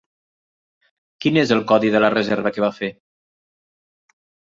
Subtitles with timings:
[1.25, 2.91] Quin és el codi de la reserva que va fer?